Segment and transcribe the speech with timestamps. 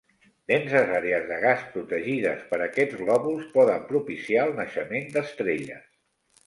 [0.51, 5.89] Denses àrees de gas protegides per aquests glòbuls poden propiciar el naixement d'estrelles.